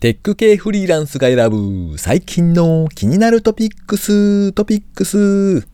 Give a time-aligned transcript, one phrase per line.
[0.00, 5.68] テック系フリーランスが選ぶ最近の気になるトピックス、トピックス。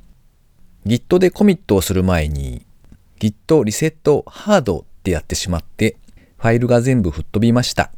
[0.84, 2.66] Git でコミットをする前に
[3.20, 5.96] Git リセットハードってやってしまって
[6.38, 7.92] ファイルが全部吹っ飛びました。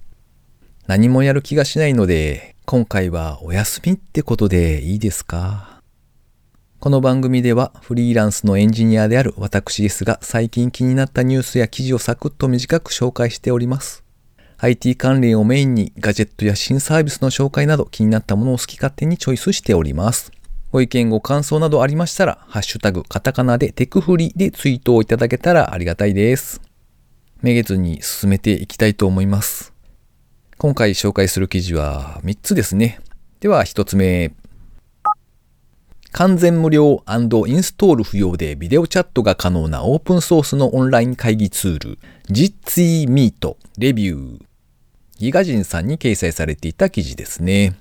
[0.86, 5.80] 何もやる気がしないので今回はお休みってことでいいですか？
[6.78, 14.04] この番組ではフリーランスのエンジニアである私ですが最近気になったニュースや記事をサクッと短く紹介しております。
[14.60, 20.32] IT 関連をメインにガジェットや新サービスの紹介など気になったものを好き勝手にチョイスしております。
[20.72, 26.60] ご意見ご感想などありましたら、ハッシュタグカタカナでテクフリでツイートをいただけたらありがたいです。
[27.40, 29.72] めげずに進めていきたいと思います。
[30.58, 32.98] 今回紹介する記事は3つですね。
[33.38, 34.32] では1つ目。
[36.12, 41.98] 完全無料インストール不要でビデオチャットが可能なオープンソースのオンライン会議ツール、
[42.30, 44.42] Jitsi Meet レビュー。
[45.18, 47.76] ギガ人さんに掲載されていた記事ですね。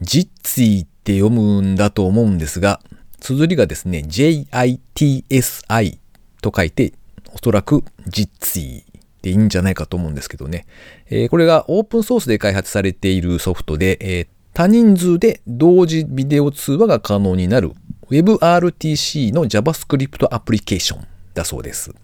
[0.00, 2.80] ジッツィって読むんだと思うんですが、
[3.20, 5.98] 綴りがですね、JITSI
[6.42, 6.92] と書いて、
[7.34, 8.84] おそらくジッツィ
[9.22, 10.66] でいいんじゃないかと思うんですけどね。
[11.08, 17.72] えー、これがオープンソースで開発されているソフトで、えー、多人数で同時ビデオ通話が可能になる
[18.10, 21.94] WebRTC の JavaScript アプリケーションだそうです。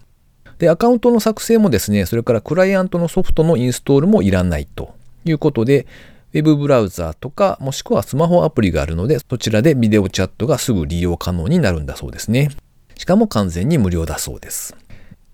[0.57, 5.85] で、アカウントの作成もですね、それからクライアントのソフトのインストールもいらないということで、
[6.33, 12.49] Web ブラウザーとか、もしくはスマホアプリがあるので、そちらでビデオチャットがすぐ利用可能になるんだそうですね。
[12.95, 14.75] しかも完全に無料だそうです。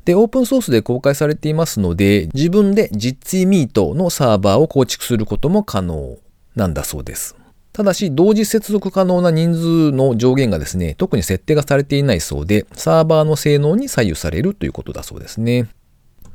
[0.04, 6.18] で、オープンソースで公開されていますので、自分で実イミートのサーバーを構築することも可能
[6.56, 7.36] なんだそうです。
[7.74, 15.68] ただし、同時接続可能な人数の上限がですね、特に設定がされていないそうで、サーバーの性能に左右されるということだそうですね。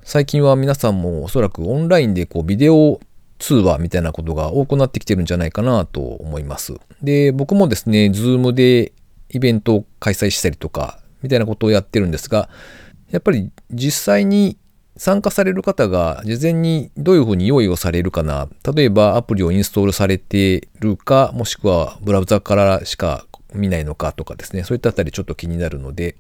[0.03, 3.01] 最近は皆さんもおそらくオンラインでこうビデオ
[3.39, 6.75] 通話みたいなことが多くなってきてるんじゃないかなと思います。
[7.03, 8.93] で、僕もですね、ズームで
[9.31, 12.51] イベントを開催したりとか、みたいなことをやってるんですが、
[13.11, 14.59] やっぱり実際に
[15.01, 18.51] 参加される方が事前にどういうふうに用意をされるかな。
[18.75, 23.25] 例えばアプリをインストールされてるか、もしくはブラウザからしか
[23.55, 24.63] 見ないのかとかですね。
[24.63, 26.17] そういったあたりちょっと気になるので。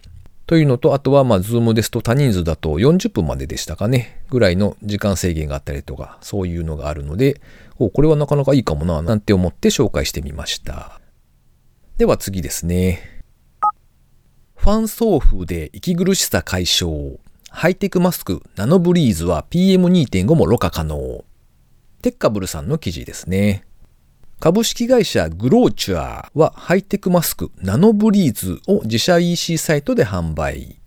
[0.47, 4.23] というのと、あとはまあ、ズームですと多人数だと40分まででしたかね。
[4.31, 7.39] ぐらいの時間制限があったりとか、そういうのがあるので、
[7.79, 10.99] おこれはなかなかいいかもな、なんて思って紹介してみました。
[11.99, 13.23] では次ですね。
[14.57, 17.19] ファン送風で息苦しさ解消。
[17.53, 21.25] ハイテクマスクナノブリーズは PM2.5 もろ過可能。
[22.01, 23.65] Techableさんの記事ですね。
[24.39, 30.81] 株式会社グローチュアーはハイテクマスクナノブリーズを自社 EC サイトで販売。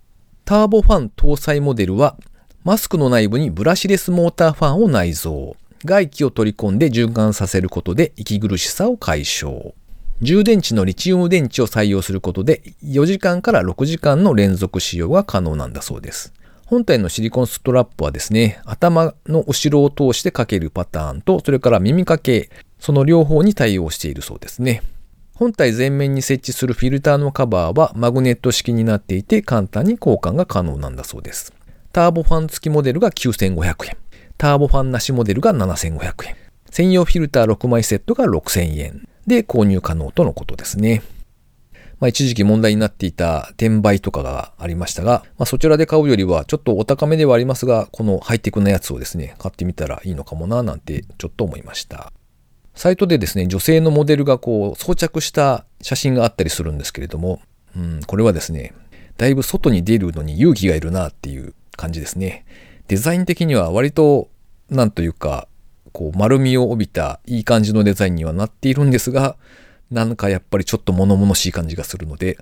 [0.46, 2.16] ターボファン搭載モデルは
[2.64, 5.52] マスクの内部にブラシレスモーターファンを内蔵。
[5.86, 9.74] 外気を取り込んで循環させることで息苦しさを解消。
[10.22, 16.34] 充電池のリチウム電池を採用することで4時間から6時間の連続使用が可能なんだそうです。
[16.66, 24.82] 本体のシリコンストラップはですね、頭の後ろを通してかけるパターンと、それから耳掛け、その両方に対応しているそうですね。
[25.36, 31.54] 本体前面に設置するフィルターのカバーはマグネット式になっていて簡単に交換が可能なんだそうです。
[31.92, 33.98] ターボファン付きモデルが9500円。
[34.38, 36.36] ターボファンなしモデルが7500円。
[36.70, 41.02] 専用フィルター6枚セットが6000円で購入可能とのことですね。
[42.04, 52.12] まあ、一時期問題になっていた転売とかがありましたが、まあ、そちらで買うよりはちょっとお高めではありますが、このハイテクなやつをですね、買ってみたらいいのかもななんてちょっと思いました。
[52.76, 57.40] サイトでですね、女性のモデルがこう装着した写真があったりするんですけれども、
[57.74, 58.74] うん、これはですね、
[59.16, 62.44] だいぶ外に出るのに勇気がいるなっていう感じですね。
[62.90, 64.28] デザイン的には割と、
[64.70, 65.48] なんというか、
[65.94, 69.38] こう丸みを帯びたいい感じのデザインにはなっているんですが、
[69.94, 72.38] なんかやっぱりちょっと物々しい感じがするので、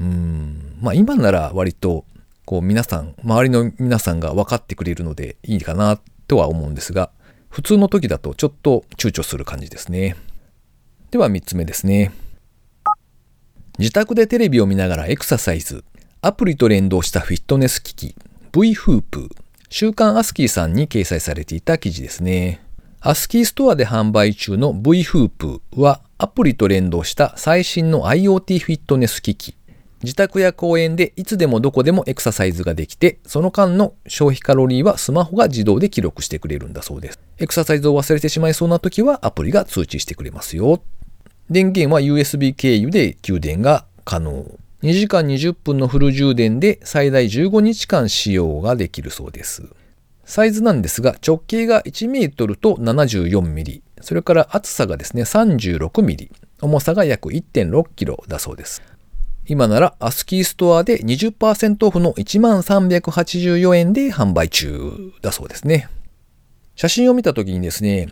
[0.00, 2.04] うん、まあ今なら割と、
[2.44, 7.10] こう皆さん、周りの皆さんが分かってくれるのでいいかなとは思うんですが、
[7.48, 10.16] 普通の時だとちょっと躊躇する感じですね。
[11.10, 12.12] では3つ目ですね。
[13.78, 15.84] 自宅でテレビを見ながらエクササイズ、
[16.20, 18.16] アプリと連動したフィットネス機器、
[18.52, 19.28] V フープ、
[19.70, 22.60] 週刊アスキーさんに掲載されていた記事ですね。
[23.00, 29.54] アスキーストアで販売中の V フープはアプリと連動した最新の IoT フィットネス機器。
[30.02, 37.20] 自宅や公園でいつでもどこでもエクササイズができて、その間の消費カロリーはスマホが自動で記録してくれるんだそうです。
[37.38, 40.82] エクササイズを忘れてしまいそうな時はアプリが通知してくれますよ。
[41.50, 44.44] 電源は USB 経由で給電が可能。
[44.82, 49.68] 2時間20分のフル充電で最大15日間使用ができるそうです。
[50.24, 56.30] サイズなんですが、直径が1メートルと74ミリ、それから厚さがですね、36ミリ、
[56.60, 58.82] 重さが約1.6キロだそうです。
[59.46, 64.92] 今ならアスキーストアで20%オフの1384円で販売中
[65.22, 65.88] だそうですね。
[66.76, 68.08] 写真を見た時にですね、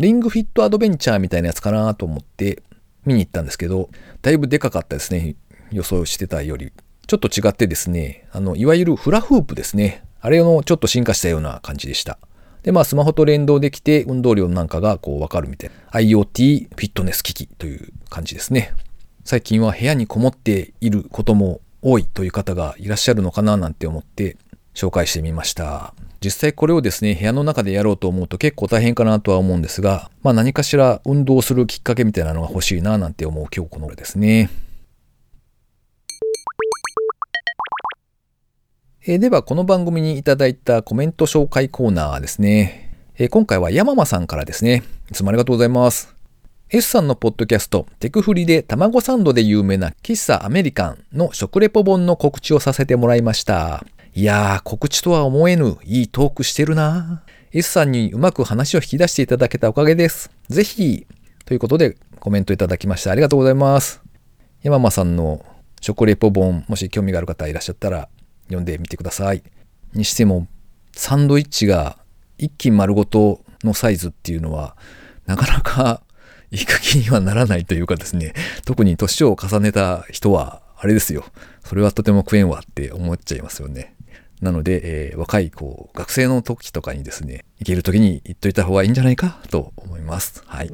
[0.00, 2.62] リングフィットアドベンチャーみたいなやつかなと思って
[3.04, 3.90] 見に行ったんですけど、
[4.22, 5.36] だいぶでかかったですね。
[5.70, 6.72] 予想してたより。
[7.06, 10.04] ちょっと違ってですね、あの、いわゆるフラフープですね。
[10.20, 12.18] あれのちょっと進化したような感じでした。
[12.62, 16.00] で、まあ、スマホと連動できて、運動量なんかがこうわかるみたいな。
[16.00, 18.74] IoT フィットネス機器という感じですね。
[19.24, 24.36] 最近は部屋にこもっていることも多いという方がいらっしゃるのかななんて思って
[24.74, 25.94] 紹介してみました。
[26.24, 34.50] 実際これをですね、部屋の中でやろうと思うと結構大変かなとは思うんですが、まあ何かしら運動するきっかけみたいなのが欲しいななんて思う今日この頃ですね。
[39.06, 42.90] えー、ではこの番組にいただいたコメント紹介コーナーですね。
[43.16, 44.82] えー、今回は山間さんからですね。
[45.08, 46.16] いつもありがとうございます。
[46.70, 53.86] S さんのポッドキャスト、テクフリで卵サンドで有名な喫茶アメリカンの食レポ本の告知をさせてもらいました。
[54.14, 57.22] いやー、告知とは思えぬいいトークしてるな
[57.52, 60.28] S さんにうまく話を引き出していただけたおかげです。
[60.48, 61.06] ぜひ、
[61.44, 64.02] ということでコメントいただきましてありがとうございます。
[64.64, 65.46] 山間さんの
[65.80, 68.08] 食レポ本、もし興味がある方いらっしゃったら
[68.48, 69.42] 読んでみてください。
[69.94, 70.46] にしても、
[70.92, 71.98] サンドイッチが
[72.38, 74.76] 一斤丸ごとのサイズっていうのは、
[75.26, 76.02] なかなか
[76.50, 78.32] いい加減にはならないというかですね、
[78.64, 81.24] 特に年を重ねた人は、あれですよ。
[81.64, 83.94] それはとても食えんわって思っちゃいますよね。
[84.40, 90.42] なので、えー、若い、こう、学生の時とかにですね、行ける時に行っといた方がいいんじゃないかと思います。
[90.46, 90.70] はい。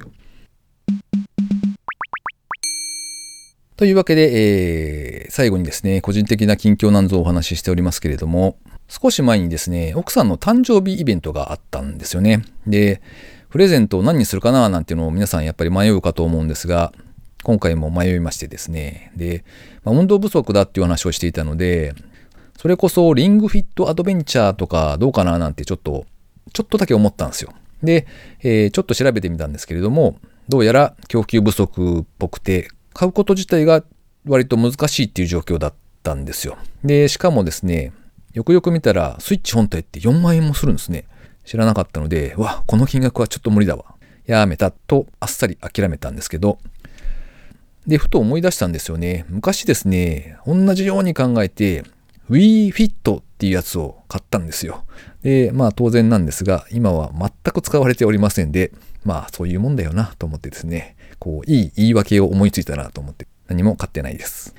[3.77, 8.57] というわけで、えー、最後にですね、個人的な近況なんぞをお話ししておりますけれども、
[8.89, 12.45] 少し前にですね、奥さんの誕生日イベントがあったんですよね。
[12.69, 13.03] で、
[13.51, 16.93] プレゼントを何にするかななんていうのを皆さんやっぱり迷うかと思うんですが、
[17.43, 19.11] 今回も迷いましてですね。
[19.17, 19.45] で、
[19.83, 21.95] まあ、運動不足だっていう話をしていたので、
[22.57, 26.07] それこそリングフィットアドベンチャーとかどうかななんてちょっと、
[26.53, 27.53] ちょっとだけ思ったんですよ。
[27.83, 28.07] で、
[28.41, 30.17] えー、ちょっと調べてみたんですけれども、
[30.49, 33.85] どうやら供給不足っぽくて、買うこと自体が
[34.27, 36.57] 割と難しいっていう状況だったんですよ。
[36.83, 37.93] で、しかもですね、
[38.33, 41.05] よくよく見たらスイッチ本体って4万円もするんですね。
[41.45, 43.85] 知らなかったので、わ、この金額はちょっと無理だわ。
[44.27, 46.59] やめたとあっさり諦めたんですけど、
[47.87, 49.27] で、ふと思い出したんですよね。
[49.29, 51.85] 昔ですね、同じように考えて、
[52.31, 54.85] WeFit っていうやつを買ったんですよ。
[55.25, 58.73] で、まあ当然なんですが、今は全く使われておりませんで、
[59.05, 64.55] まあそういうもんだよなと思ってですね、こう、いい言い訳を思いついたなと思って何も買ってないです。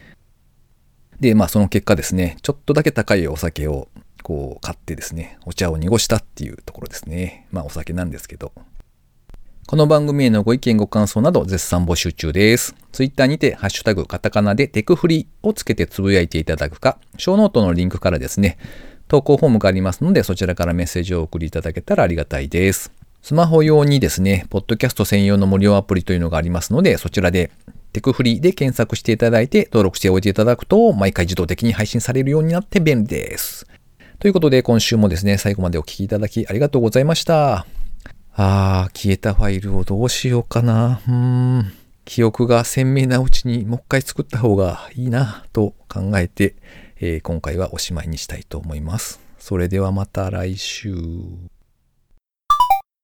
[1.19, 3.87] で、まあその結果ですね、ちょっとだけ高いお酒を
[4.23, 7.45] こう買ってですね、お茶を濁したっていうところですね。
[7.51, 8.51] まあお酒なんですけど。
[9.67, 12.75] この番組へのご意見ご感想など絶賛募集中です。
[12.91, 18.59] ツイッターにてハッシュタグカタカナでテクフリをつけてつぶやいていただくか、ショーノートのリンクからですね、
[19.07, 22.91] 投稿フォームがありますのでそちらからメッセージを送りいただけたらありがたいです。
[23.21, 27.49] スマホ用にですね、ポッドキャスト専用の無料アプリというのがありますので、そちらで
[27.91, 33.65] テクフリーで検索していただいて登録しておいていただくと、毎回自動的に配信されるようになって便利です。
[34.19, 37.65] ということで、今週もですね、最後までお聴きいただきありがとうございました。
[38.35, 41.01] あー、消えたファイルをどうしようかな。
[41.07, 41.73] うーん。
[42.05, 46.55] 記憶が鮮明なうちにもう一回作った方がいいなと考えて、
[46.97, 49.19] えー、今回はおしまいにしたいと思います。
[49.37, 50.95] それではまた来週。